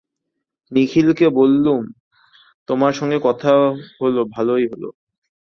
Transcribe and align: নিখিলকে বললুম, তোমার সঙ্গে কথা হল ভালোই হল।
নিখিলকে 0.71 1.25
বললুম, 1.31 1.81
তোমার 2.69 2.93
সঙ্গে 2.93 3.17
কথা 3.23 3.51
হল 3.99 4.15
ভালোই 4.31 4.65
হল। 4.71 4.83